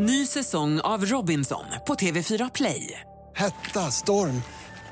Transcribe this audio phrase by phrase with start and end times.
[0.00, 3.00] Ny säsong av Robinson på TV4 Play.
[3.36, 4.42] Hetta, storm,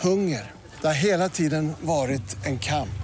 [0.00, 0.50] hunger.
[0.80, 3.02] Det har hela tiden varit en kamp.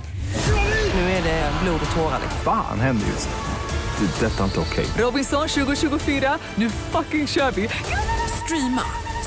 [0.95, 2.21] Nu är det blod och tårar.
[2.45, 4.07] Fan händer just nu.
[4.07, 4.27] Det.
[4.27, 4.87] Detta är inte okej.
[4.99, 7.69] Robinson 2024, nu fucking kör vi!
[8.45, 8.83] Streama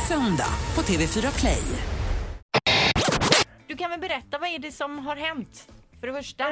[0.08, 1.64] söndag på TV4 Play.
[3.68, 5.68] Du kan väl berätta, vad är det som har hänt?
[6.00, 6.44] För det första.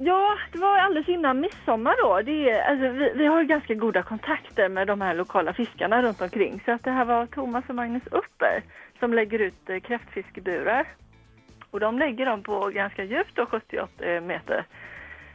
[0.00, 2.22] Ja, det var alldeles innan midsommar då.
[2.22, 6.02] Det är, alltså, vi, vi har ju ganska goda kontakter med de här lokala fiskarna
[6.02, 6.62] runt omkring.
[6.64, 8.62] Så att det här var Thomas och Magnus Upper
[8.98, 10.86] som lägger ut eh, kräftfiskeburar.
[11.70, 14.64] Och de lägger dem på ganska djupt då, 78 eh, meter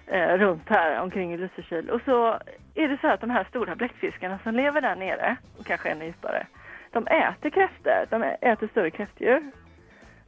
[0.07, 1.89] eh, runt här omkring i Lysekil.
[1.89, 2.39] Och så
[2.75, 6.05] är det så att de här stora bläckfiskarna som lever där nere, och kanske ännu
[6.05, 6.47] djupare,
[6.91, 9.51] de äter kräftor, de äter större kräftdjur.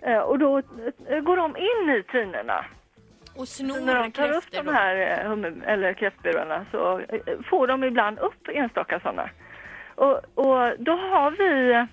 [0.01, 0.57] Eh, och då
[1.07, 2.65] eh, går de in i tinerna
[3.35, 7.67] och så när snor de tar upp de här eh, eller kräftburarna så eh, får
[7.67, 9.29] de ibland upp enstaka sådana.
[9.95, 11.85] Och, och då har vi,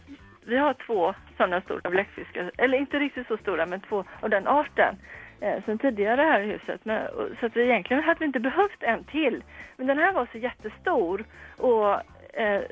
[0.45, 4.47] vi har två sådana stora bläckfiskar, eller inte riktigt så stora men två av den
[4.49, 4.97] arten
[5.41, 6.81] eh, sen tidigare här i huset.
[6.85, 9.45] Men, och, så att vi egentligen hade vi inte behövt en till.
[9.77, 11.25] Men den här var så jättestor
[11.57, 11.91] och
[12.41, 12.63] eh,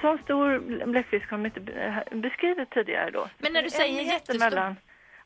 [0.00, 3.28] så stor bläckfisk har de inte be- beskrivit tidigare då.
[3.38, 4.76] Men när du säger jättestor- mellan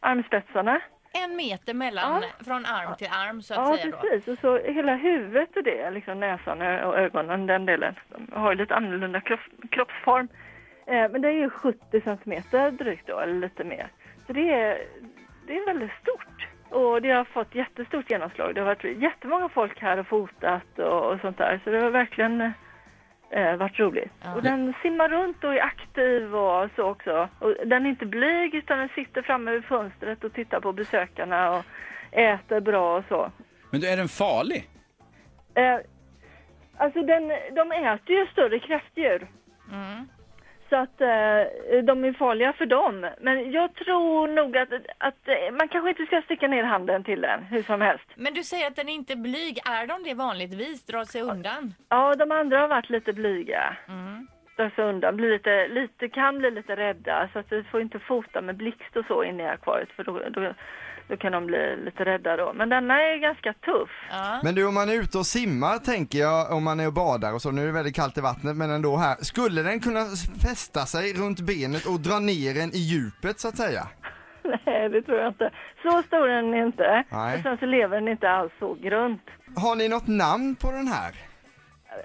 [0.00, 0.80] armspetsarna.
[1.12, 2.44] En meter mellan, Ja.
[2.44, 3.96] från arm till arm så att Ja, säga då.
[3.96, 4.28] precis.
[4.28, 7.94] Och så hela huvudet och det, liksom näsan och ögonen, den delen.
[8.08, 10.28] De har ju lite annorlunda kropp, kroppsform.
[10.86, 13.88] Eh, men det är ju 70 centimeter drygt då, eller lite mer.
[14.26, 14.78] Så det är,
[15.46, 16.46] det är väldigt stort.
[16.68, 18.54] Och det har fått jättestort genomslag.
[18.54, 21.60] Det har varit jättemånga folk här och fotat och, och sånt där.
[21.64, 22.52] Så det har verkligen
[23.30, 24.12] eh, varit roligt.
[24.22, 24.34] Ja.
[24.34, 27.28] Och den simmar runt och är aktiv och så också.
[27.38, 31.50] Och den är inte blyg utan den sitter framme vid fönstret och tittar på besökarna
[31.50, 31.64] och
[32.10, 33.32] äter bra och så.
[33.70, 34.68] Men du, är den farlig?
[35.54, 35.78] Eh,
[36.76, 39.28] alltså den, de äter ju större kräftdjur.
[39.72, 40.08] Mm.
[40.70, 43.10] Så att eh, de är farliga för dem.
[43.20, 47.20] Men jag tror nog att, att eh, man kanske inte ska sticka ner handen till
[47.20, 48.04] den hur som helst.
[48.14, 49.58] Men du säger att den är inte blyg.
[49.64, 50.84] Är de det vanligtvis?
[50.86, 51.74] Drar sig undan?
[51.88, 53.76] Ja, de andra har varit lite blyga.
[53.88, 53.99] Mm.
[54.60, 57.28] Drar sig undan, blir lite, lite, kan bli lite rädda.
[57.32, 60.12] Så att vi får inte fota med blixt och så inne i akvariet för då,
[60.30, 60.54] då,
[61.08, 62.52] då kan de bli lite rädda då.
[62.52, 63.90] Men denna är ganska tuff.
[64.10, 64.40] Ja.
[64.44, 67.34] Men du om man är ute och simmar tänker jag, om man är och badar
[67.34, 70.04] och så, nu är det väldigt kallt i vattnet men ändå här, skulle den kunna
[70.48, 73.82] fästa sig runt benet och dra ner en i djupet så att säga?
[74.66, 75.50] Nej, det tror jag inte.
[75.82, 77.04] Så stor är den inte.
[77.10, 77.36] Nej.
[77.36, 79.26] Och sen så lever den inte alls så grunt.
[79.56, 81.29] Har ni något namn på den här?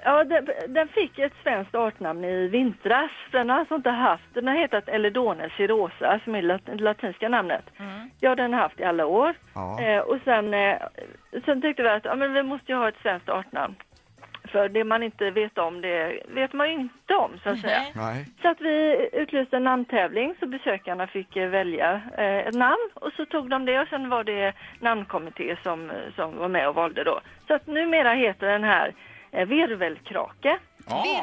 [0.03, 3.11] Ja, den, den fick ett svenskt artnamn i vintras.
[3.31, 7.65] Den har alltså inte haft, den har hetat Eledone cirosa som är lat, latinska namnet.
[8.19, 9.35] Ja, den har haft i alla år.
[9.55, 9.81] Ja.
[9.81, 10.77] Eh, och sen, eh,
[11.45, 13.75] sen tyckte vi att ja, men vi måste ju ha ett svenskt artnamn.
[14.51, 17.79] För det man inte vet om, det vet man ju inte om så att säga.
[17.79, 17.91] Nej.
[17.95, 18.25] Nej.
[18.41, 23.13] Så att vi utlyste en namntävling så besökarna fick eh, välja eh, ett namn och
[23.13, 27.03] så tog de det och sen var det namnkommitté som, som var med och valde
[27.03, 27.19] då.
[27.47, 28.93] Så att numera heter den här
[29.35, 30.59] eh, virvelkrake.
[30.87, 31.21] Då är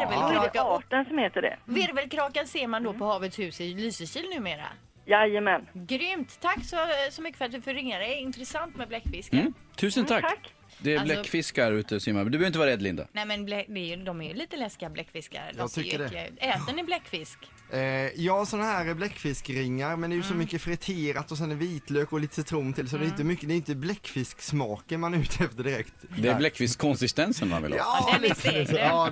[0.52, 0.60] det.
[0.60, 1.56] Och arten som heter det.
[1.64, 4.66] virvelkrakan ser man då på Havets hus i Lysekil numera.
[5.06, 5.68] Jajamän.
[5.72, 6.40] Grymt!
[6.40, 6.76] Tack så,
[7.10, 7.98] så mycket för att du får ringa.
[7.98, 9.38] Det är intressant med bläckfiskar.
[9.38, 9.54] Mm.
[9.76, 10.22] Tusen tack.
[10.22, 10.54] Tack.
[10.82, 12.22] Det är Alltså- bläckfiskar ute och simmar.
[12.22, 13.06] Men Du behöver inte vara rädd Linda.
[13.12, 15.50] Nej men blä, det är ju, de är ju lite läskiga bläckfiskar.
[15.52, 16.04] De Jag ser ju tycker det.
[16.04, 16.38] äckliga ut.
[16.38, 17.38] Äter ni bläckfisk?
[17.72, 17.80] Eh,
[18.22, 22.12] ja, sådana här bläckfiskringar, men det är ju så mycket friterat och sen är vitlök
[22.12, 25.18] och lite citron till så det är inte mycket, det är inte bläckfisksmaken man är
[25.18, 25.92] ute efter direkt.
[26.18, 27.78] Det är bläckfiskkonsistensen man vill ha.
[27.78, 29.10] Ja, den är seg, ja,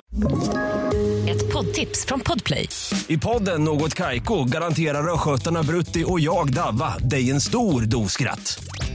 [1.29, 2.67] Ett poddtips från Podplay.
[3.07, 8.63] I podden Något Kaiko garanterar östgötarna Brutti och jag, Davva, dig en stor dos skratt.